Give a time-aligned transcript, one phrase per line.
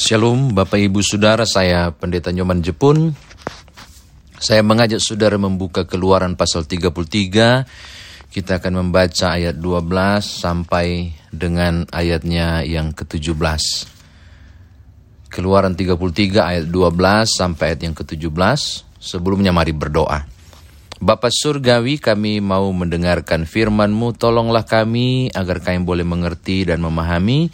[0.00, 3.12] Shalom Bapak Ibu Saudara, saya Pendeta Nyoman Jepun.
[4.40, 7.68] Saya mengajak saudara membuka keluaran pasal 33.
[8.32, 13.60] Kita akan membaca ayat 12 sampai dengan ayatnya yang ke-17.
[15.28, 18.32] Keluaran 33 ayat 12 sampai ayat yang ke-17.
[18.96, 20.24] Sebelumnya mari berdoa.
[20.96, 27.52] Bapak Surgawi kami mau mendengarkan firman-Mu, tolonglah kami agar kami boleh mengerti dan memahami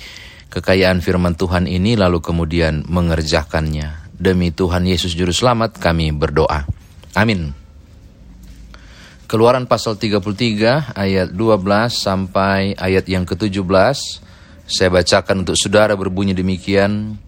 [0.51, 4.07] kekayaan firman Tuhan ini lalu kemudian mengerjakannya.
[4.17, 6.65] Demi Tuhan Yesus Juru Selamat kami berdoa.
[7.13, 7.53] Amin.
[9.27, 11.35] Keluaran pasal 33 ayat 12
[11.91, 13.99] sampai ayat yang ke-17.
[14.67, 17.19] Saya bacakan untuk saudara berbunyi demikian.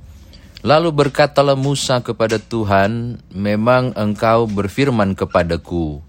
[0.63, 6.03] Lalu berkatalah Musa kepada Tuhan, memang engkau berfirman kepadaku,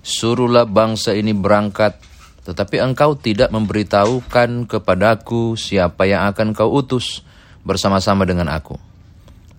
[0.00, 2.00] suruhlah bangsa ini berangkat,
[2.44, 7.20] tetapi engkau tidak memberitahukan kepadaku siapa yang akan kau utus
[7.62, 8.80] bersama-sama dengan aku.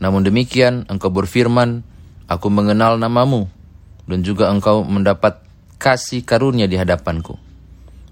[0.01, 1.85] Namun demikian engkau berfirman,
[2.25, 3.45] aku mengenal namamu,
[4.09, 5.37] dan juga engkau mendapat
[5.77, 7.37] kasih karunia di hadapanku.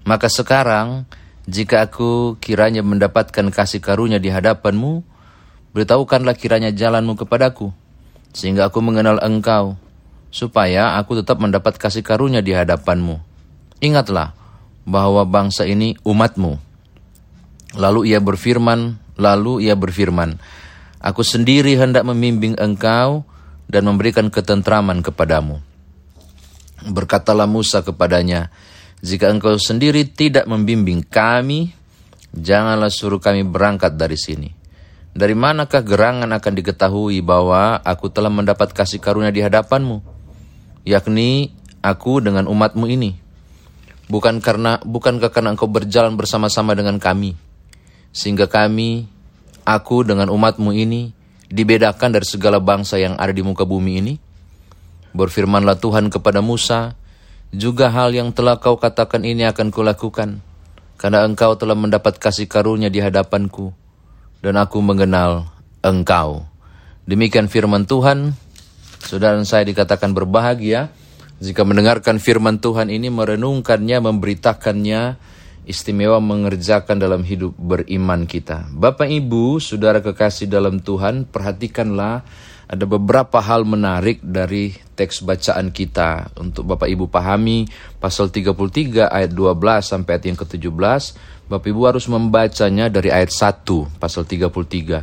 [0.06, 1.04] Maka sekarang,
[1.50, 5.02] jika aku kiranya mendapatkan kasih karunia di hadapanmu,
[5.74, 7.74] beritahukanlah kiranya jalanmu kepadaku,
[8.30, 9.74] sehingga aku mengenal engkau,
[10.30, 13.18] supaya aku tetap mendapat kasih karunia di hadapanmu.
[13.82, 14.39] Ingatlah
[14.84, 16.58] bahwa bangsa ini umatmu.
[17.78, 20.40] Lalu ia berfirman, lalu ia berfirman,
[21.00, 23.24] Aku sendiri hendak membimbing engkau
[23.70, 25.62] dan memberikan ketentraman kepadamu.
[26.84, 28.52] Berkatalah Musa kepadanya,
[29.00, 31.72] Jika engkau sendiri tidak membimbing kami,
[32.36, 34.50] janganlah suruh kami berangkat dari sini.
[35.10, 40.20] Dari manakah gerangan akan diketahui bahwa aku telah mendapat kasih karunia di hadapanmu?
[40.84, 41.52] yakni
[41.84, 43.16] aku dengan umatmu ini.
[44.10, 47.38] Bukan karena bukankah karena engkau berjalan bersama-sama dengan kami,
[48.10, 49.06] sehingga kami,
[49.62, 51.14] aku dengan umatmu ini,
[51.46, 54.14] dibedakan dari segala bangsa yang ada di muka bumi ini?
[55.14, 56.98] Berfirmanlah Tuhan kepada Musa,
[57.54, 60.42] juga hal yang telah kau katakan ini akan kulakukan,
[60.98, 63.70] karena engkau telah mendapat kasih karunia di hadapanku,
[64.42, 65.54] dan aku mengenal
[65.86, 66.50] engkau.
[67.06, 68.34] Demikian firman Tuhan,
[69.00, 70.92] Saudara saya dikatakan berbahagia
[71.40, 75.16] jika mendengarkan firman Tuhan ini, merenungkannya, memberitakannya,
[75.64, 78.68] istimewa mengerjakan dalam hidup beriman kita.
[78.68, 82.28] Bapak Ibu, saudara kekasih dalam Tuhan, perhatikanlah
[82.70, 87.66] ada beberapa hal menarik dari teks bacaan kita untuk Bapak Ibu pahami
[87.98, 91.02] pasal 33 ayat 12 sampai ayat yang ke-17.
[91.50, 95.02] Bapak Ibu harus membacanya dari ayat 1 pasal 33.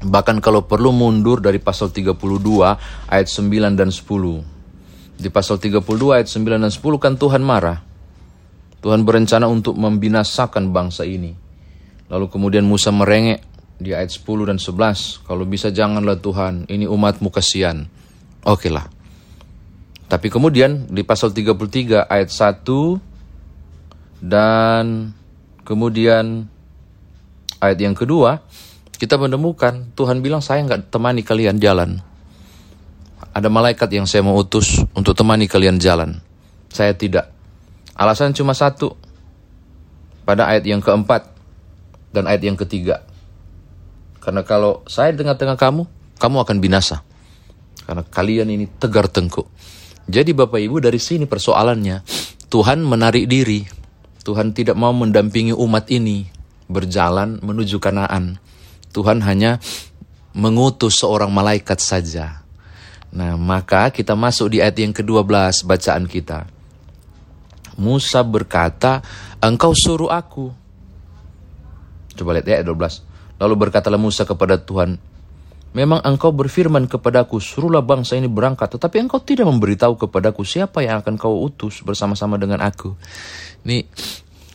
[0.00, 2.18] Bahkan kalau perlu mundur dari pasal 32
[3.12, 4.59] ayat 9 dan 10.
[5.20, 5.84] Di pasal 32
[6.16, 7.84] ayat 9 dan 10 kan Tuhan marah.
[8.80, 11.36] Tuhan berencana untuk membinasakan bangsa ini.
[12.08, 13.44] Lalu kemudian Musa merengek
[13.76, 15.28] di ayat 10 dan 11.
[15.28, 17.84] Kalau bisa janganlah Tuhan, ini umatmu kasihan.
[18.48, 18.88] Oke lah.
[20.08, 25.12] Tapi kemudian di pasal 33 ayat 1 dan
[25.62, 26.50] kemudian
[27.60, 28.42] ayat yang kedua,
[28.96, 32.02] kita menemukan Tuhan bilang saya nggak temani kalian jalan.
[33.30, 36.18] Ada malaikat yang saya mau utus untuk temani kalian jalan.
[36.70, 37.30] Saya tidak.
[37.94, 38.98] Alasan cuma satu.
[40.26, 41.30] Pada ayat yang keempat
[42.10, 43.06] dan ayat yang ketiga.
[44.18, 45.82] Karena kalau saya tengah-tengah kamu,
[46.18, 47.06] kamu akan binasa.
[47.86, 49.46] Karena kalian ini tegar tengkuk.
[50.10, 52.02] Jadi Bapak Ibu dari sini persoalannya.
[52.50, 53.62] Tuhan menarik diri.
[54.20, 56.26] Tuhan tidak mau mendampingi umat ini
[56.70, 58.38] berjalan menuju kanaan.
[58.94, 59.58] Tuhan hanya
[60.34, 62.39] mengutus seorang malaikat saja.
[63.10, 66.46] Nah, maka kita masuk di ayat yang ke-12 bacaan kita.
[67.80, 69.02] Musa berkata,
[69.42, 70.52] engkau suruh aku.
[72.14, 73.40] Coba lihat ya ayat 12.
[73.40, 75.00] Lalu berkatalah Musa kepada Tuhan,
[75.70, 80.98] Memang engkau berfirman kepadaku, suruhlah bangsa ini berangkat, tetapi engkau tidak memberitahu kepadaku siapa yang
[80.98, 82.98] akan kau utus bersama-sama dengan aku.
[83.62, 83.86] Ini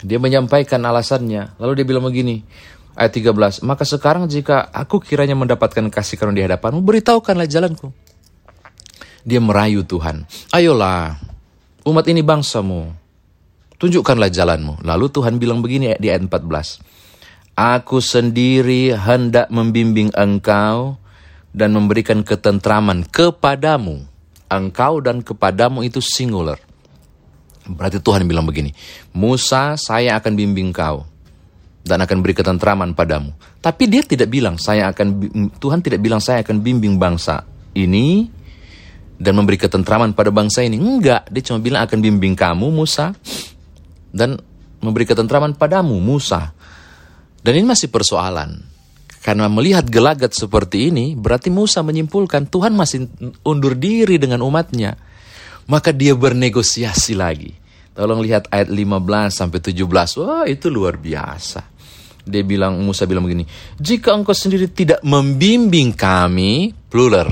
[0.04, 1.56] dia menyampaikan alasannya.
[1.56, 2.44] Lalu dia bilang begini,
[2.96, 7.92] Ayat 13, maka sekarang jika aku kiranya mendapatkan kasih karunia di hadapanmu, beritahukanlah jalanku.
[9.26, 10.30] Dia merayu Tuhan.
[10.54, 11.18] Ayolah,
[11.82, 12.94] umat ini bangsamu.
[13.82, 14.86] Tunjukkanlah jalanmu.
[14.86, 17.58] Lalu Tuhan bilang begini di ayat 14.
[17.58, 21.02] Aku sendiri hendak membimbing engkau
[21.52, 24.06] dan memberikan ketentraman kepadamu.
[24.46, 26.62] Engkau dan kepadamu itu singular.
[27.66, 28.78] Berarti Tuhan bilang begini,
[29.10, 31.02] Musa saya akan bimbing kau
[31.82, 33.34] dan akan beri ketentraman padamu.
[33.58, 35.08] Tapi dia tidak bilang saya akan
[35.58, 37.42] Tuhan tidak bilang saya akan bimbing bangsa
[37.74, 38.30] ini
[39.16, 40.76] dan memberi ketentraman pada bangsa ini.
[40.76, 43.16] Enggak, dia cuma bilang akan bimbing kamu Musa
[44.12, 44.40] dan
[44.84, 46.52] memberi ketentraman padamu Musa.
[47.40, 48.76] Dan ini masih persoalan.
[49.26, 53.10] Karena melihat gelagat seperti ini, berarti Musa menyimpulkan Tuhan masih
[53.42, 54.94] undur diri dengan umatnya.
[55.66, 57.50] Maka dia bernegosiasi lagi.
[57.98, 60.22] Tolong lihat ayat 15 sampai 17.
[60.22, 61.66] Wah, itu luar biasa.
[62.26, 63.46] Dia bilang Musa bilang begini,
[63.78, 67.30] "Jika engkau sendiri tidak membimbing kami, plural.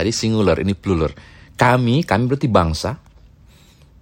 [0.00, 1.12] Tadi singular, ini plural.
[1.52, 2.96] Kami, kami berarti bangsa.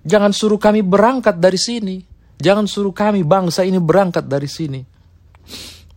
[0.07, 1.99] Jangan suruh kami berangkat dari sini.
[2.39, 4.81] Jangan suruh kami bangsa ini berangkat dari sini."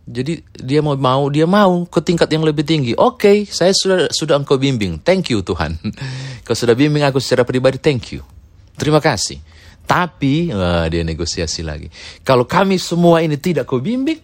[0.02, 2.90] Jadi dia mau mau dia mau ke tingkat yang lebih tinggi.
[2.98, 4.98] Oke, okay, saya sudah sudah engkau bimbing.
[4.98, 5.78] Thank you Tuhan.
[6.46, 7.78] Kau sudah bimbing aku secara pribadi.
[7.78, 8.26] Thank you.
[8.74, 9.38] Terima kasih.
[9.86, 11.86] Tapi wah, dia negosiasi lagi.
[12.26, 14.18] Kalau kami semua ini tidak kau bimbing,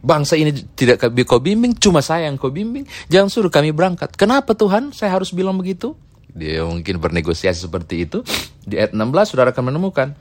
[0.00, 4.16] bangsa ini tidak kau bimbing, cuma saya yang kau bimbing, jangan suruh kami berangkat.
[4.16, 4.92] Kenapa Tuhan?
[4.96, 5.96] Saya harus bilang begitu?
[6.32, 8.24] Dia mungkin bernegosiasi seperti itu.
[8.64, 10.14] Di ayat 16 saudara akan menemukan.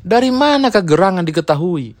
[0.00, 2.00] Dari mana kegerangan diketahui?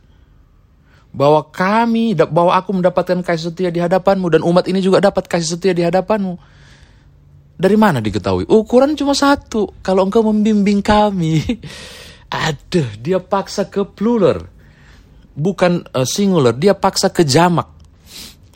[1.10, 5.58] bahwa kami, bahwa aku mendapatkan kasih setia di hadapanmu dan umat ini juga dapat kasih
[5.58, 6.38] setia di hadapanmu.
[7.60, 8.48] Dari mana diketahui?
[8.48, 9.68] Ukuran cuma satu.
[9.84, 11.44] Kalau engkau membimbing kami,
[12.48, 14.48] aduh, dia paksa ke plural,
[15.34, 16.54] bukan uh, singular.
[16.56, 17.68] Dia paksa ke jamak,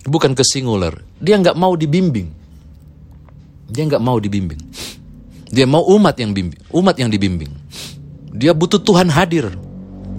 [0.06, 0.94] bukan ke singular.
[1.18, 2.28] Dia nggak mau dibimbing.
[3.70, 4.60] Dia nggak mau dibimbing.
[5.54, 7.52] Dia mau umat yang bimbing, umat yang dibimbing.
[8.34, 9.54] Dia butuh Tuhan hadir,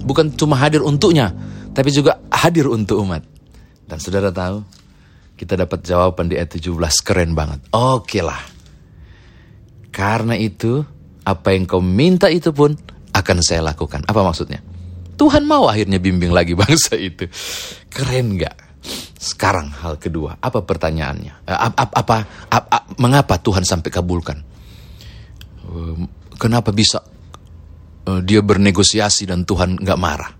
[0.00, 1.36] bukan cuma hadir untuknya,
[1.76, 3.20] tapi juga hadir untuk umat.
[3.84, 4.64] Dan saudara tahu,
[5.36, 6.72] kita dapat jawaban di ayat 17,
[7.04, 7.60] keren banget.
[7.76, 8.40] Oke lah.
[9.92, 10.80] Karena itu,
[11.28, 12.72] apa yang kau minta itu pun
[13.12, 14.08] akan saya lakukan.
[14.08, 14.64] Apa maksudnya?
[15.16, 17.26] Tuhan mau akhirnya bimbing lagi bangsa itu.
[17.88, 18.56] Keren gak?
[19.16, 21.34] Sekarang hal kedua, apa pertanyaannya?
[21.48, 22.16] Eh, apa, apa, apa,
[22.52, 24.38] apa mengapa Tuhan sampai kabulkan?
[25.66, 25.96] Eh,
[26.38, 27.02] kenapa bisa
[28.06, 30.32] uh, dia bernegosiasi dan Tuhan gak marah?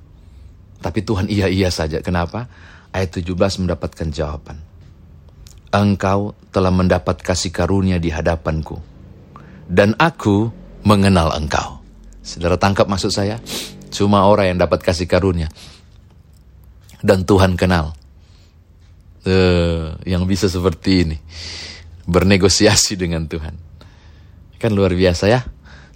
[0.79, 1.99] Tapi Tuhan iya-iya saja.
[2.05, 2.47] Kenapa?
[2.95, 4.61] Ayat 17 mendapatkan jawaban.
[5.75, 8.79] Engkau telah mendapat kasih karunia di hadapanku.
[9.67, 10.49] Dan aku
[10.87, 11.83] mengenal engkau.
[12.23, 13.43] Saudara tangkap maksud saya?
[13.93, 15.51] Cuma orang yang dapat kasih karunia.
[17.03, 17.95] Dan Tuhan kenal.
[19.27, 21.17] Uh, yang bisa seperti ini.
[22.07, 23.55] Bernegosiasi dengan Tuhan.
[24.57, 25.43] Kan luar biasa ya.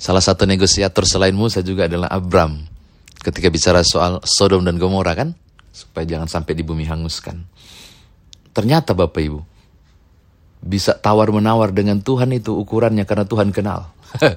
[0.00, 2.56] Salah satu negosiator selain Musa juga adalah Abram
[3.20, 5.36] ketika bicara soal Sodom dan Gomora kan
[5.70, 7.44] supaya jangan sampai di bumi hanguskan.
[8.56, 9.40] Ternyata Bapak Ibu
[10.60, 13.88] bisa tawar menawar dengan Tuhan itu ukurannya karena Tuhan kenal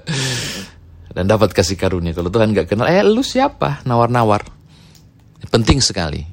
[1.14, 2.12] dan dapat kasih karunia.
[2.12, 4.42] Kalau Tuhan nggak kenal, eh lu siapa nawar-nawar?
[5.48, 6.26] Penting sekali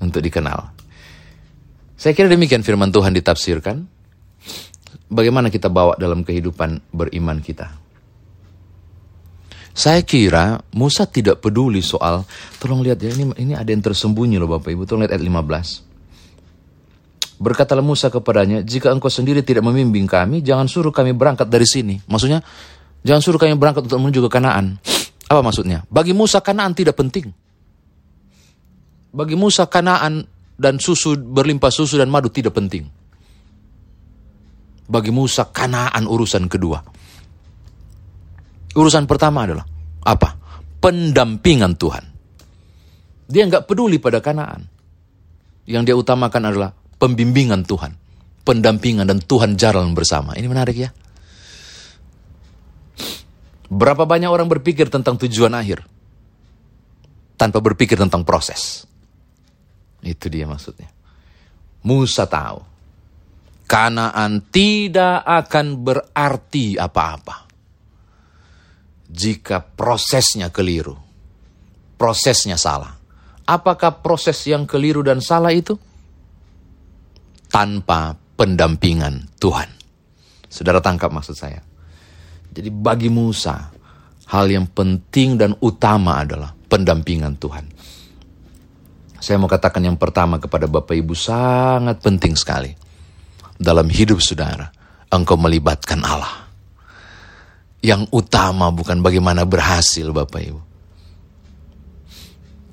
[0.00, 0.72] untuk dikenal.
[1.98, 3.84] Saya kira demikian firman Tuhan ditafsirkan.
[5.08, 7.68] Bagaimana kita bawa dalam kehidupan beriman kita.
[9.78, 12.26] Saya kira Musa tidak peduli soal,
[12.58, 17.38] tolong lihat ya, ini, ini ada yang tersembunyi loh Bapak Ibu, tolong lihat ayat 15.
[17.38, 21.94] Berkatalah Musa kepadanya, jika engkau sendiri tidak membimbing kami, jangan suruh kami berangkat dari sini.
[22.10, 22.42] Maksudnya,
[23.02, 24.78] jangan suruh kami berangkat untuk menuju ke Kanaan.
[25.28, 25.84] Apa maksudnya?
[25.92, 27.28] Bagi Musa Kanaan tidak penting.
[29.12, 30.24] Bagi Musa Kanaan
[30.56, 32.88] dan susu berlimpah susu dan madu tidak penting.
[34.88, 36.80] Bagi Musa Kanaan urusan kedua.
[38.78, 39.66] Urusan pertama adalah
[40.06, 40.38] apa?
[40.78, 42.04] Pendampingan Tuhan.
[43.28, 44.64] Dia nggak peduli pada kanaan.
[45.68, 47.92] Yang dia utamakan adalah pembimbingan Tuhan.
[48.46, 50.32] Pendampingan dan Tuhan jalan bersama.
[50.32, 50.88] Ini menarik ya.
[53.68, 55.84] Berapa banyak orang berpikir tentang tujuan akhir.
[57.38, 58.88] Tanpa berpikir tentang proses.
[60.02, 60.88] Itu dia maksudnya.
[61.84, 62.64] Musa tahu.
[63.68, 67.48] Kanaan tidak akan berarti apa-apa
[69.08, 70.96] jika prosesnya keliru,
[71.96, 72.92] prosesnya salah.
[73.48, 75.72] Apakah proses yang keliru dan salah itu?
[77.48, 79.72] Tanpa pendampingan Tuhan.
[80.52, 81.64] Saudara tangkap maksud saya.
[82.58, 83.70] Jadi bagi Musa,
[84.34, 87.70] hal yang penting dan utama adalah pendampingan Tuhan.
[89.22, 92.74] Saya mau katakan yang pertama kepada Bapak Ibu sangat penting sekali.
[93.54, 94.66] Dalam hidup saudara,
[95.06, 96.50] engkau melibatkan Allah
[97.78, 100.60] yang utama bukan bagaimana berhasil Bapak Ibu.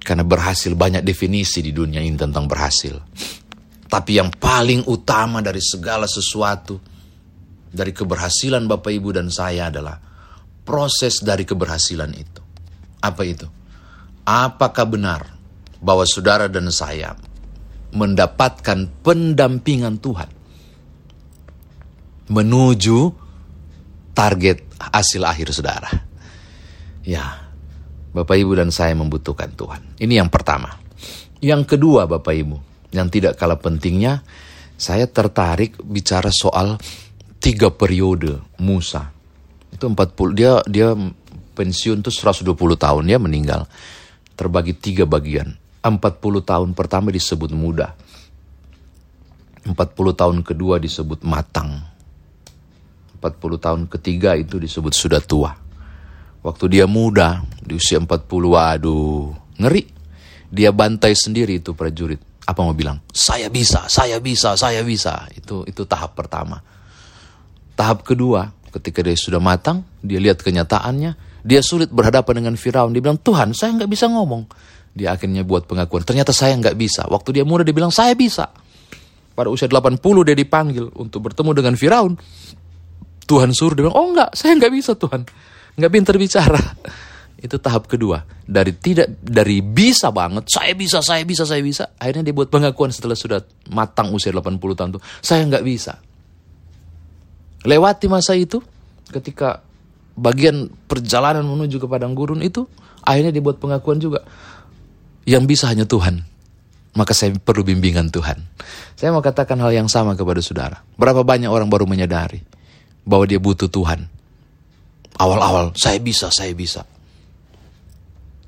[0.01, 2.98] Karena berhasil banyak definisi di dunia ini tentang berhasil.
[3.86, 6.94] Tapi yang paling utama dari segala sesuatu,
[7.75, 10.00] dari keberhasilan Bapak Ibu dan saya adalah
[10.63, 12.41] proses dari keberhasilan itu.
[13.03, 13.46] Apa itu?
[14.25, 15.22] Apakah benar
[15.84, 17.13] bahwa saudara dan saya
[17.94, 20.29] mendapatkan pendampingan Tuhan
[22.25, 23.13] menuju
[24.17, 25.91] target hasil akhir saudara.
[27.05, 27.51] Ya,
[28.15, 30.00] Bapak Ibu dan saya membutuhkan Tuhan.
[30.01, 30.74] Ini yang pertama.
[31.44, 32.58] Yang kedua Bapak Ibu,
[32.96, 34.25] yang tidak kalah pentingnya,
[34.75, 36.82] saya tertarik bicara soal
[37.45, 39.13] tiga periode Musa.
[39.69, 40.97] Itu 40 dia dia
[41.53, 43.69] pensiun tuh 120 tahun dia meninggal.
[44.33, 45.53] Terbagi tiga bagian.
[45.85, 46.01] 40
[46.41, 47.93] tahun pertama disebut muda.
[49.61, 49.77] 40
[50.17, 51.85] tahun kedua disebut matang.
[53.21, 55.53] 40 tahun ketiga itu disebut sudah tua.
[56.41, 59.85] Waktu dia muda, di usia 40, waduh, ngeri.
[60.49, 62.21] Dia bantai sendiri itu prajurit.
[62.45, 63.01] Apa mau bilang?
[63.09, 65.25] Saya bisa, saya bisa, saya bisa.
[65.33, 66.61] Itu itu tahap pertama.
[67.75, 72.96] Tahap kedua, ketika dia sudah matang, dia lihat kenyataannya, dia sulit berhadapan dengan Firaun.
[72.96, 74.48] Dia bilang, Tuhan, saya nggak bisa ngomong.
[74.96, 76.08] Dia akhirnya buat pengakuan.
[76.08, 77.03] Ternyata saya nggak bisa.
[77.12, 78.48] Waktu dia muda, dia bilang, saya bisa.
[79.36, 82.15] Pada usia 80 dia dipanggil untuk bertemu dengan Firaun.
[83.27, 85.27] Tuhan suruh, dia bilang, oh enggak, saya nggak bisa Tuhan
[85.75, 86.62] nggak pinter bicara.
[87.46, 88.24] Itu tahap kedua.
[88.48, 91.94] Dari tidak dari bisa banget, saya bisa, saya bisa, saya bisa.
[92.00, 96.00] Akhirnya dia buat pengakuan setelah sudah matang usia 80 tahun tuh, saya nggak bisa.
[97.65, 98.62] Lewati masa itu,
[99.10, 99.65] ketika
[100.15, 102.69] bagian perjalanan menuju ke padang gurun itu,
[103.01, 104.22] akhirnya dia buat pengakuan juga.
[105.25, 106.22] Yang bisa hanya Tuhan.
[106.95, 108.39] Maka saya perlu bimbingan Tuhan.
[108.95, 110.79] Saya mau katakan hal yang sama kepada saudara.
[110.95, 112.39] Berapa banyak orang baru menyadari
[113.03, 114.15] bahwa dia butuh Tuhan
[115.15, 116.84] Awal-awal, saya bisa, saya bisa.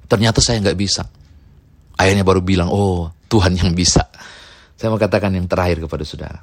[0.07, 1.07] Ternyata saya nggak bisa.
[1.95, 4.03] Akhirnya baru bilang, oh Tuhan yang bisa.
[4.75, 6.39] Saya mau katakan yang terakhir kepada saudara.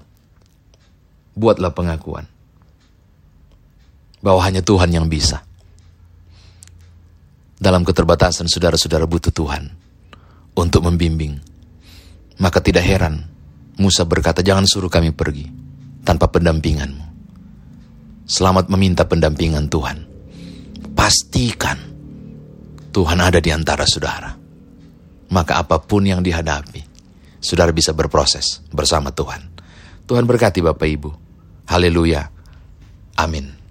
[1.37, 2.25] Buatlah pengakuan.
[4.25, 5.45] Bahwa hanya Tuhan yang bisa.
[7.61, 9.69] Dalam keterbatasan saudara-saudara butuh Tuhan.
[10.57, 11.37] Untuk membimbing.
[12.41, 13.29] Maka tidak heran
[13.75, 15.51] Musa berkata, jangan suruh kami pergi
[16.07, 17.05] tanpa pendampinganmu.
[18.25, 20.15] Selamat meminta pendampingan Tuhan
[20.95, 21.77] pastikan
[22.95, 24.31] Tuhan ada di antara saudara.
[25.35, 26.81] Maka apa pun yang dihadapi,
[27.43, 29.43] saudara bisa berproses bersama Tuhan.
[30.07, 31.11] Tuhan berkati Bapak Ibu.
[31.67, 32.23] Haleluya.
[33.19, 33.64] Amin.